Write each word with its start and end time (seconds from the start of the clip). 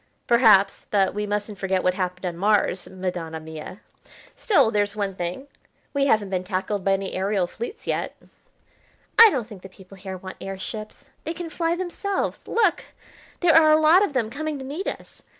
"Perhaps, 0.25 0.87
but 0.89 1.13
we 1.13 1.27
mustn't 1.27 1.59
forget 1.59 1.83
what 1.83 1.93
happened 1.93 2.25
on 2.25 2.35
Mars, 2.35 2.89
Madonna 2.89 3.39
mia. 3.39 3.81
Still, 4.35 4.71
there's 4.71 4.95
one 4.95 5.13
thing, 5.13 5.45
we 5.93 6.07
haven't 6.07 6.31
been 6.31 6.43
tackled 6.43 6.83
by 6.83 6.93
any 6.93 7.13
aerial 7.13 7.45
fleets 7.45 7.85
yet." 7.85 8.15
"I 9.19 9.29
don't 9.29 9.45
think 9.45 9.61
the 9.61 9.69
people 9.69 9.97
here 9.97 10.17
want 10.17 10.37
air 10.41 10.57
ships. 10.57 11.07
They 11.23 11.35
can 11.35 11.51
fly 11.51 11.75
themselves. 11.75 12.39
Look! 12.47 12.85
there 13.41 13.53
are 13.55 13.71
a 13.71 13.79
lot 13.79 14.03
of 14.03 14.13
them 14.13 14.31
coming 14.31 14.57
to 14.57 14.65
meet 14.65 14.87
us. 14.87 15.21